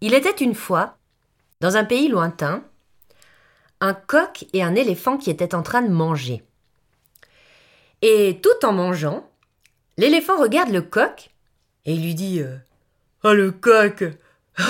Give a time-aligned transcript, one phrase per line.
[0.00, 0.96] Il était une fois,
[1.60, 2.64] dans un pays lointain,
[3.80, 6.42] un coq et un éléphant qui étaient en train de manger.
[8.02, 9.28] Et tout en mangeant,
[9.96, 11.30] l'éléphant regarde le coq
[11.84, 12.42] et lui dit
[13.22, 14.04] Oh le coq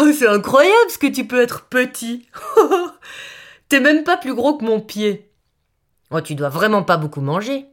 [0.00, 2.28] oh, C'est incroyable ce que tu peux être petit
[3.68, 5.30] T'es même pas plus gros que mon pied
[6.10, 7.66] Oh, tu dois vraiment pas beaucoup manger.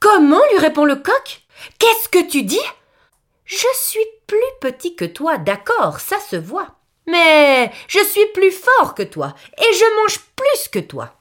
[0.00, 1.42] Comment lui répond le coq?
[1.78, 2.58] Qu'est-ce que tu dis?
[3.44, 6.76] Je suis plus petit que toi, d'accord, ça se voit.
[7.06, 11.14] Mais je suis plus fort que toi, et je mange plus que toi.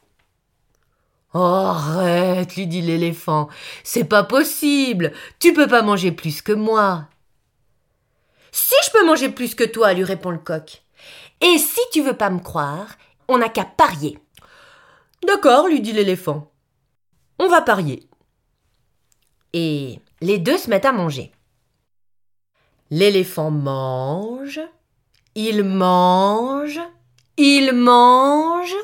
[1.33, 3.49] Arrête, lui dit l'éléphant.
[3.83, 5.13] C'est pas possible.
[5.39, 7.07] Tu peux pas manger plus que moi.
[8.51, 10.83] Si je peux manger plus que toi, lui répond le coq.
[11.41, 12.87] Et si tu veux pas me croire,
[13.27, 14.19] on n'a qu'à parier.
[15.25, 16.51] D'accord, lui dit l'éléphant.
[17.39, 18.07] On va parier.
[19.53, 21.32] Et les deux se mettent à manger.
[22.95, 24.61] L'éléphant mange,
[25.33, 26.79] il mange,
[27.37, 28.75] il mange.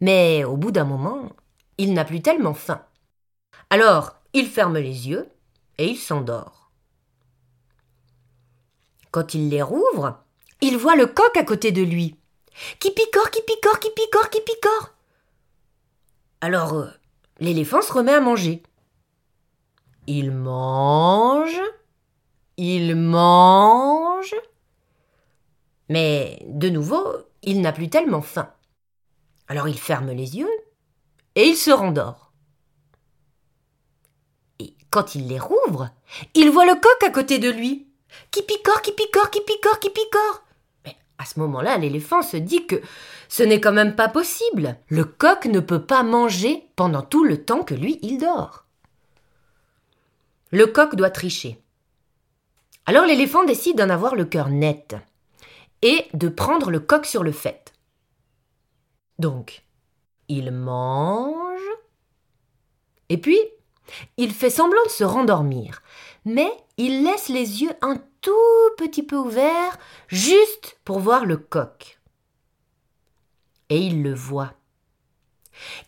[0.00, 1.30] Mais au bout d'un moment,
[1.76, 2.82] il n'a plus tellement faim.
[3.68, 5.28] Alors, il ferme les yeux
[5.76, 6.70] et il s'endort.
[9.10, 10.18] Quand il les rouvre,
[10.62, 12.16] il voit le coq à côté de lui.
[12.78, 14.94] Qui picore, qui picore, qui picore, qui picore.
[16.40, 16.88] Alors, euh,
[17.40, 18.62] l'éléphant se remet à manger.
[20.06, 21.60] Il mange,
[22.62, 24.34] il mange,
[25.88, 27.02] mais de nouveau,
[27.42, 28.52] il n'a plus tellement faim.
[29.48, 30.50] Alors il ferme les yeux
[31.36, 32.32] et il se rendort.
[34.58, 35.88] Et quand il les rouvre,
[36.34, 37.88] il voit le coq à côté de lui,
[38.30, 40.44] qui picore, qui picore, qui picore, qui picore.
[40.84, 42.82] Mais à ce moment-là, l'éléphant se dit que
[43.30, 44.76] ce n'est quand même pas possible.
[44.88, 48.66] Le coq ne peut pas manger pendant tout le temps que lui, il dort.
[50.50, 51.58] Le coq doit tricher.
[52.86, 54.96] Alors l'éléphant décide d'en avoir le cœur net
[55.82, 57.72] et de prendre le coq sur le fait.
[59.18, 59.64] Donc,
[60.28, 61.60] il mange,
[63.08, 63.38] et puis
[64.16, 65.82] il fait semblant de se rendormir,
[66.24, 69.78] mais il laisse les yeux un tout petit peu ouverts,
[70.08, 71.98] juste pour voir le coq.
[73.68, 74.54] Et il le voit.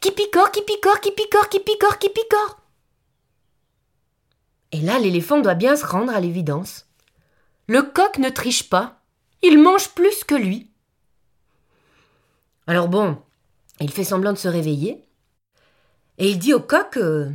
[0.01, 2.62] Qui picore, qui picore, qui picore, qui picore, qui picore?
[4.73, 6.87] Et là, l'éléphant doit bien se rendre à l'évidence.
[7.67, 9.01] Le coq ne triche pas,
[9.43, 10.71] il mange plus que lui.
[12.67, 13.19] Alors bon,
[13.81, 15.05] il fait semblant de se réveiller,
[16.19, 17.31] et il dit au coq euh,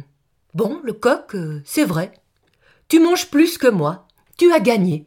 [0.53, 2.11] Bon, le coq, euh, c'est vrai,
[2.87, 5.05] tu manges plus que moi, tu as gagné.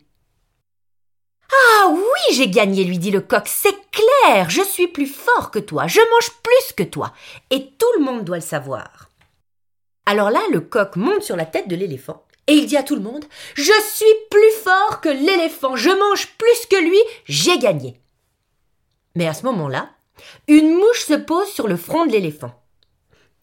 [1.51, 5.59] Ah oui, j'ai gagné, lui dit le coq, c'est clair, je suis plus fort que
[5.59, 7.13] toi, je mange plus que toi,
[7.51, 9.10] et tout le monde doit le savoir.
[10.07, 12.97] Alors là, le coq monte sur la tête de l'éléphant et il dit à tout
[12.97, 13.25] le monde
[13.55, 18.01] Je suis plus fort que l'éléphant, je mange plus que lui, j'ai gagné.
[19.15, 19.91] Mais à ce moment-là,
[20.49, 22.53] une mouche se pose sur le front de l'éléphant.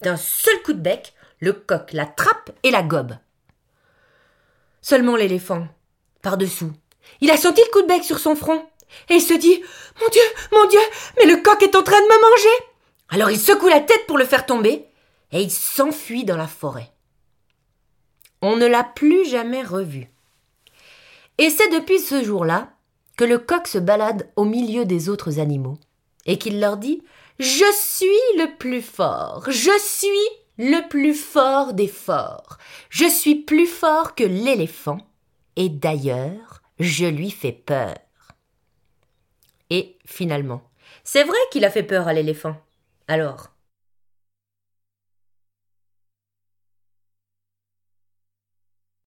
[0.02, 3.14] D'un seul coup de bec, le coq la trappe et la gobe.
[4.80, 5.66] Seulement l'éléphant,
[6.22, 6.72] par-dessous,
[7.20, 8.64] il a senti le coup de bec sur son front
[9.08, 9.62] et il se dit
[10.00, 10.80] Mon Dieu, mon Dieu,
[11.18, 12.64] mais le coq est en train de me manger
[13.10, 14.84] Alors il secoue la tête pour le faire tomber
[15.32, 16.90] et il s'enfuit dans la forêt.
[18.40, 20.08] On ne l'a plus jamais revu.
[21.38, 22.70] Et c'est depuis ce jour-là
[23.16, 25.78] que le coq se balade au milieu des autres animaux
[26.26, 27.02] et qu'il leur dit
[27.38, 30.08] Je suis le plus fort, je suis
[30.56, 32.58] le plus fort des forts,
[32.90, 34.98] je suis plus fort que l'éléphant,
[35.56, 37.94] et d'ailleurs, je lui fais peur.
[39.70, 40.62] Et finalement,
[41.04, 42.56] c'est vrai qu'il a fait peur à l'éléphant.
[43.06, 43.50] Alors,